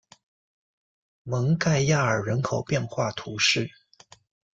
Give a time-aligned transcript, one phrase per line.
[1.21, 3.69] 蒙盖亚尔人口变化图示